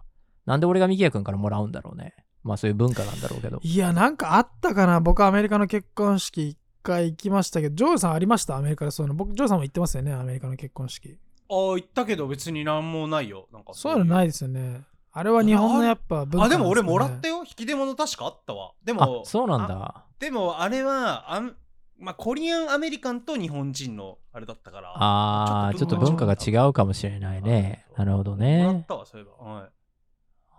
[0.47, 2.15] なんで俺がミキヤ君からもらうんだろうね。
[2.45, 3.59] まあそういう文化なんだろうけど。
[3.61, 5.01] いや、なんかあったかな。
[5.01, 8.55] 僕、アメリカの結婚式一回行きましたけど、ジョーさんありました？
[8.55, 9.15] アメリカでそういうの。
[9.15, 11.17] 僕、ジョーさんも行ってますよね、アメリカの結婚式。
[11.49, 13.47] ああ、言ったけど別になんもないよ。
[13.51, 14.83] なんかいそういうのないですよね。
[15.11, 17.39] あれは日本のやっぱ文化あ、でも俺もらもったよ。
[17.39, 18.73] 引き出物確かあったわ。
[18.83, 19.67] であも、、そうなんあ。
[19.67, 20.05] だ。
[20.19, 21.55] でもあれは、あん
[21.97, 24.89] まあ、コリアンアメリカンと日本人のあれだったから。
[24.97, 27.85] ああ、ちょっと文化が違うかもしれないね。
[27.97, 28.85] なるほどもらっね。
[28.87, 29.51] たわ、そういえば。
[29.51, 29.69] はい。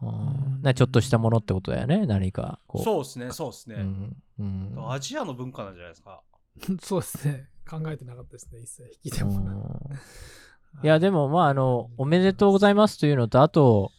[0.03, 2.07] うんなちょっとしたものってことだよね。
[2.07, 2.59] 何か。
[2.67, 2.85] こう。
[2.85, 3.77] そうですね、そうですね。
[3.77, 4.17] うん。
[4.39, 4.43] う
[4.81, 4.91] ん。
[4.93, 6.21] アジアの文化なんじゃないですか？
[6.83, 7.49] そうですね。
[7.69, 8.83] 考えてなかったですね、一切。
[9.05, 9.41] 引き出う物。
[9.41, 9.81] ん
[10.85, 13.91] いや、でも、まあ、あの、おめでとうございますというのと、あと、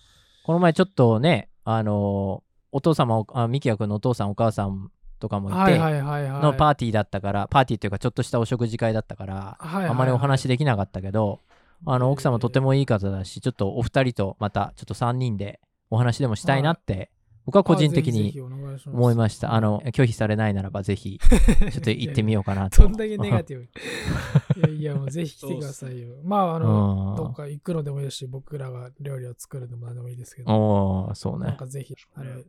[0.45, 6.41] この前ちょっとね、あの、お父様、あミキヤ君のお父さん、お母さんとかもいて、はいはいはいはい。
[6.41, 11.39] のパーティーだったから、パーティーというか、ちょっとしたお食事会だったから、はいはいはいあまりお話できなかったけど、
[11.85, 17.11] あの、奥様とてもいい方だし、ちょっとお二人とまた、ちょっと3人でお話でもしたいなって、
[17.47, 18.37] 僕は個人的に
[18.85, 19.53] 思いました。
[19.53, 21.17] あの、拒否されないならば、ぜひ、
[21.71, 22.83] ちょっと行ってみようかなと。
[22.83, 23.63] どんだけネガティブ。
[23.63, 26.17] いやいや、もうぜひ来てくださいよ。
[26.25, 31.45] まあ、あの、うんどっか行くのでもいいですし、僕らが料理を作るのも何でもいいですけど、おー、そうね。
[31.47, 32.43] なんかぜひ、あれ、ね、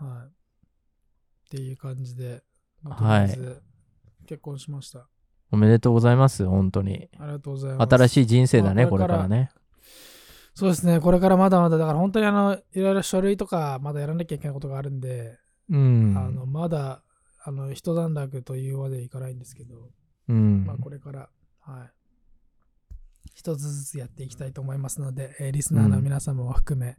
[0.00, 0.28] はい。
[0.28, 0.30] っ
[1.50, 2.42] ていう感じで、
[2.82, 3.28] まはい
[4.26, 5.06] 結婚しました。
[5.52, 7.08] おめでとうございます、本当に。
[7.20, 7.94] ありがとうございます。
[7.94, 9.50] 新しい人生だね、これからね。
[10.54, 15.38] そうですね、これからまだまだ、だから本当にあの、いろいろ書類とか、まだやらなきゃいけないことがあるんで、
[15.68, 16.14] うん。
[16.16, 17.02] あの、まだ、
[17.42, 19.90] あの、一段落というまでいかないんですけど、
[20.28, 21.28] うんまあ、これから、
[21.60, 21.90] はい。
[23.34, 26.94] 一つずつやっていきたいと思いますので、えーリスナーの皆様も含め、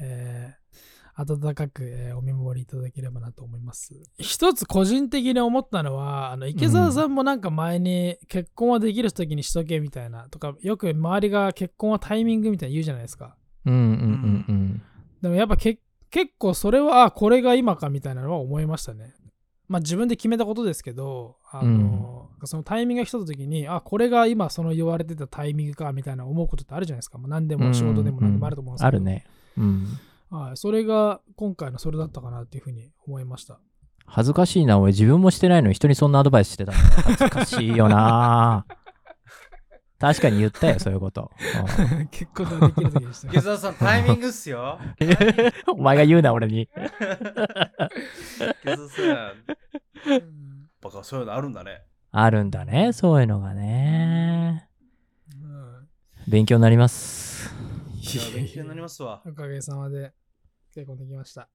[0.00, 3.94] えー温かく、えーお見守りいただければなと思います。
[4.18, 13.36] 一つ個人的に思ったのは、あの池澤さんもなんか前に結婚はできる時にしとけみたいなとか、よく周りが結婚はタイミングみたいに言うじゃないですか。
[13.64, 14.82] うんうんうんうん。
[15.22, 15.78] でもやっぱけ
[16.10, 19.14] 結構それは、あこれが今かみたいなのは思いましたね。
[19.68, 27.18] まあ自分で決めたことですけど、あのそのタイミングが来た時に、あ、これが今その言われてたタイミングかみたいな思うことってあるじゃないですか。
[27.18, 28.88] もう何でも仕事でも何でもあると思うんですけど。
[28.88, 29.00] ある。
[29.00, 29.24] ね。
[29.56, 29.86] うん。
[30.36, 30.56] はい。
[30.56, 33.60] それが今回のそれだったかなっていうふうに思いました。
[34.06, 36.78] 恥ずかしいな、俺自分もしてないのに人にそんなアドバイスしてたの。
[36.78, 38.66] 恥ずかしいよな。
[39.98, 41.30] 確かに言ったよ、そういうこと。
[42.10, 44.78] 結婚ができる時でした池澤さん、タイミングっすよ。
[45.00, 45.04] う
[45.72, 46.68] んお前が言うな、俺に。
[48.62, 51.82] 池澤さん、やっうんぱそういうのあるんだね。
[52.10, 54.68] あるんだね、そういうのがね。
[55.32, 55.88] うん
[56.28, 57.54] 勉強になります。
[58.02, 59.22] いや勉強になりますわ。
[59.24, 60.12] おかげさまで
[60.74, 61.48] 結婚できました。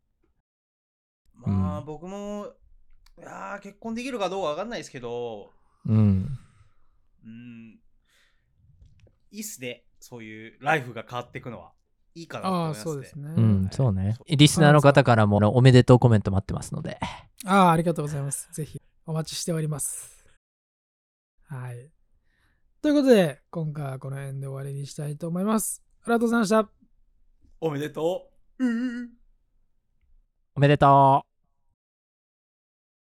[1.35, 2.47] まあ、うん僕も、
[3.17, 5.51] いやー結婚できるかどうかわかんないですけど、
[5.85, 6.37] うん。
[7.25, 7.79] うん、
[9.31, 9.83] いいっすね。
[9.99, 11.73] そういうライフが変わっていくのは。
[12.15, 12.83] いいかなと思いああ、ますね。
[12.83, 13.33] そうですね。
[13.37, 14.23] うん、そうねそ。
[14.27, 16.97] リスナーの方からもおめでとうコメント待ってますので。
[17.45, 18.49] ああ、ありがとうございます。
[18.51, 20.25] ぜひお待ちしております。
[21.47, 21.89] はい。
[22.81, 25.83] ということで、今回はこの辺で終わりにしたいと思います。
[26.03, 26.69] ありがとうございました。
[27.61, 28.28] おめでとう。
[30.55, 31.28] おめでとう。